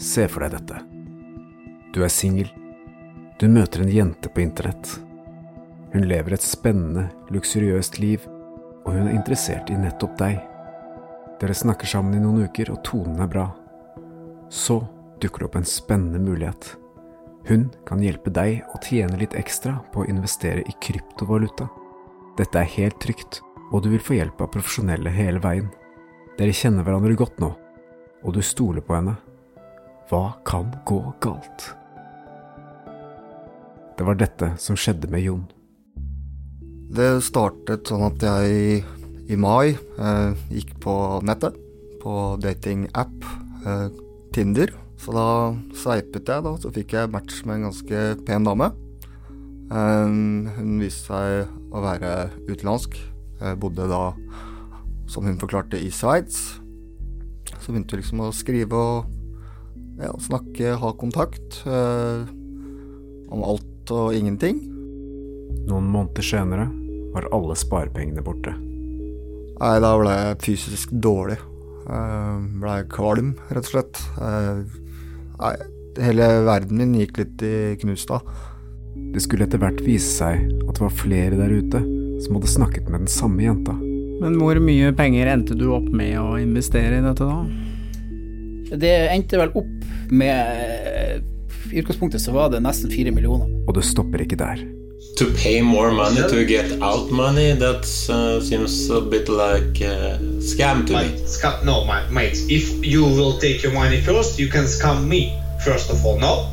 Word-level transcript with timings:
Se 0.00 0.24
for 0.32 0.40
deg 0.40 0.54
dette. 0.56 0.78
Du 1.92 2.00
er 2.00 2.12
singel. 2.12 2.48
Du 3.36 3.50
møter 3.52 3.82
en 3.84 3.92
jente 3.92 4.30
på 4.32 4.40
internett. 4.40 4.94
Hun 5.92 6.06
lever 6.08 6.36
et 6.36 6.44
spennende, 6.46 7.10
luksuriøst 7.28 7.98
liv, 8.00 8.24
og 8.86 8.94
hun 8.94 9.10
er 9.10 9.18
interessert 9.18 9.68
i 9.68 9.76
nettopp 9.76 10.16
deg. 10.20 10.40
Dere 11.40 11.56
snakker 11.56 11.88
sammen 11.88 12.16
i 12.16 12.22
noen 12.22 12.46
uker, 12.48 12.72
og 12.72 12.80
tonen 12.86 13.20
er 13.20 13.28
bra. 13.28 13.46
Så 14.48 14.78
dukker 15.20 15.44
det 15.44 15.50
opp 15.50 15.60
en 15.60 15.68
spennende 15.68 16.22
mulighet. 16.24 16.74
Hun 17.48 17.68
kan 17.88 18.00
hjelpe 18.00 18.32
deg 18.32 18.64
å 18.72 18.80
tjene 18.84 19.20
litt 19.20 19.36
ekstra 19.36 19.78
på 19.92 20.00
å 20.00 20.08
investere 20.08 20.64
i 20.64 20.76
kryptovaluta. 20.80 21.68
Dette 22.40 22.60
er 22.60 22.76
helt 22.78 23.00
trygt, 23.04 23.42
og 23.68 23.84
du 23.84 23.92
vil 23.92 24.04
få 24.04 24.16
hjelp 24.16 24.40
av 24.40 24.52
profesjonelle 24.54 25.12
hele 25.12 25.44
veien. 25.44 25.68
Dere 26.38 26.56
kjenner 26.56 26.86
hverandre 26.86 27.18
godt 27.20 27.40
nå, 27.42 27.52
og 28.24 28.36
du 28.36 28.40
stoler 28.44 28.84
på 28.84 28.96
henne. 28.96 29.18
Hva 30.10 30.32
kan 30.42 30.72
gå 30.82 30.96
galt? 31.22 31.64
Det 33.94 34.02
var 34.02 34.16
dette 34.18 34.48
som 34.58 34.74
skjedde 34.74 35.06
med 35.06 35.22
Jon. 35.22 35.44
Det 36.90 37.20
startet 37.22 37.86
sånn 37.86 38.02
at 38.08 38.24
jeg 38.26 38.80
i 39.30 39.38
mai 39.38 39.70
eh, 39.70 40.40
gikk 40.50 40.72
på 40.82 40.94
nettet, 41.22 41.54
på 42.02 42.14
datingapp 42.42 43.28
eh, 43.62 43.84
Tinder. 44.34 44.72
Så 44.98 45.14
da 45.14 45.28
sveipet 45.78 46.26
jeg, 46.26 46.42
da, 46.42 46.56
så 46.58 46.74
fikk 46.74 46.96
jeg 46.98 47.12
match 47.14 47.44
med 47.44 47.60
en 47.60 47.68
ganske 47.68 48.02
pen 48.26 48.50
dame. 48.50 48.72
Eh, 49.70 50.10
hun 50.58 50.74
viste 50.82 51.06
seg 51.06 51.70
å 51.70 51.84
være 51.86 52.16
utenlandsk. 52.48 52.98
Jeg 53.44 53.62
bodde 53.62 53.86
da, 53.94 54.02
som 55.06 55.30
hun 55.30 55.38
forklarte, 55.38 55.78
i 55.78 55.94
Sveits. 55.94 56.58
Så 57.60 57.70
begynte 57.70 57.94
vi 57.94 58.02
liksom 58.02 58.26
å 58.26 58.34
skrive 58.34 58.74
og 58.74 59.19
ja, 60.00 60.12
snakke, 60.24 60.74
ha 60.80 60.92
kontakt. 60.98 61.60
Eh, 61.66 62.28
om 63.30 63.44
alt 63.46 63.92
og 63.94 64.14
ingenting. 64.16 64.62
Noen 65.68 65.90
måneder 65.92 66.26
senere 66.26 66.66
var 67.14 67.28
alle 67.34 67.56
sparepengene 67.58 68.24
borte. 68.24 68.54
Nei, 69.60 69.74
da 69.82 69.92
ble 70.00 70.14
jeg 70.14 70.40
fysisk 70.46 70.94
dårlig. 71.04 71.38
Jeg 71.84 72.40
ble 72.62 72.76
kvalm, 72.92 73.34
rett 73.50 73.66
og 73.66 73.72
slett. 73.74 74.00
Nei, 75.40 75.54
hele 76.00 76.28
verden 76.46 76.80
min 76.80 76.94
gikk 76.98 77.20
litt 77.20 77.44
i 77.44 77.54
knus 77.82 78.06
da. 78.08 78.20
Det 79.14 79.22
skulle 79.24 79.46
etter 79.46 79.60
hvert 79.62 79.80
vise 79.84 80.10
seg 80.10 80.46
at 80.66 80.76
det 80.76 80.84
var 80.84 80.96
flere 80.96 81.38
der 81.38 81.52
ute 81.52 81.82
som 82.24 82.36
hadde 82.36 82.52
snakket 82.52 82.90
med 82.90 83.04
den 83.04 83.10
samme 83.10 83.44
jenta. 83.44 83.74
Men 84.20 84.36
hvor 84.36 84.58
mye 84.60 84.92
penger 84.96 85.30
endte 85.32 85.56
du 85.56 85.70
opp 85.72 85.86
med 85.88 86.18
å 86.20 86.36
investere 86.40 86.98
i 86.98 87.04
dette 87.04 87.24
da? 87.24 87.38
Det 88.70 88.92
endte 89.10 89.38
vel 89.40 89.50
opp 89.54 89.88
med 90.10 91.22
I 91.72 91.78
utgangspunktet 91.80 92.20
så 92.22 92.32
var 92.34 92.50
det 92.50 92.60
nesten 92.62 92.90
fire 92.90 93.10
millioner. 93.14 93.46
Og 93.68 93.74
det 93.76 93.84
stopper 93.86 94.22
ikke 94.24 94.36
der. 94.40 94.62
To 95.18 95.26
pay 95.36 95.60
more 95.62 95.90
money 95.92 96.22
to 96.28 96.44
get 96.48 96.72
out 96.82 97.10
money, 97.12 97.52
that 97.58 97.84
uh, 98.08 98.40
seems 98.42 98.88
a 98.90 99.00
bit 99.00 99.28
like 99.28 99.80
uh, 99.84 100.18
scam 100.40 100.86
to 100.86 100.92
Like, 100.94 101.12
me. 101.12 101.26
scam, 101.26 101.64
no, 101.64 101.84
my 101.84 102.00
mate. 102.10 102.38
If 102.48 102.84
you 102.84 103.04
will 103.04 103.38
take 103.38 103.62
your 103.62 103.72
money 103.72 104.00
first, 104.00 104.38
you 104.38 104.48
can 104.48 104.64
scam 104.64 105.06
me. 105.08 105.32
First 105.64 105.90
of 105.90 106.04
all, 106.06 106.18
no, 106.18 106.46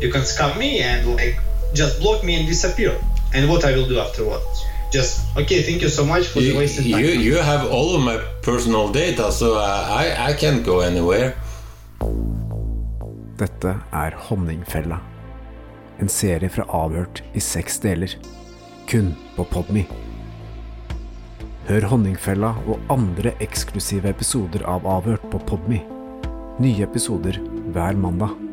you 0.00 0.10
can 0.12 0.22
scam 0.22 0.56
me 0.58 0.80
and 0.80 1.16
like 1.16 1.36
just 1.74 2.00
block 2.00 2.22
me 2.24 2.36
and 2.38 2.46
disappear. 2.46 2.92
And 3.34 3.48
what 3.50 3.64
I 3.64 3.74
will 3.74 3.88
do 3.88 3.98
afterwards? 3.98 4.46
Just 4.92 5.20
okay. 5.36 5.62
Thank 5.62 5.82
you 5.82 5.88
so 5.88 6.04
much 6.06 6.26
for 6.26 6.38
the 6.40 6.46
You, 6.46 6.56
wasted 6.58 6.84
time. 6.90 7.00
you, 7.02 7.10
you 7.28 7.36
have 7.42 7.66
all 7.70 7.96
of 7.96 8.02
my 8.02 8.16
personal 8.42 8.92
data, 8.92 9.32
so 9.32 9.58
I, 9.58 10.30
I 10.30 10.32
can't 10.34 10.62
go 10.64 10.80
anywhere. 10.80 11.34
Dette 13.40 13.74
er 13.92 14.16
Honningfella. 14.28 15.00
En 16.02 16.10
serie 16.12 16.50
fra 16.52 16.66
Avhørt 16.68 17.22
i 17.34 17.42
seks 17.42 17.80
deler. 17.82 18.12
Kun 18.90 19.12
på 19.38 19.46
Podme. 19.48 19.86
Hør 21.70 21.88
Honningfella 21.94 22.52
og 22.68 22.92
andre 22.92 23.32
eksklusive 23.44 24.12
episoder 24.12 24.66
av 24.68 24.84
Avhørt 24.84 25.24
på 25.32 25.40
Podme. 25.48 25.80
Nye 26.60 26.84
episoder 26.84 27.40
hver 27.72 27.96
mandag. 27.96 28.43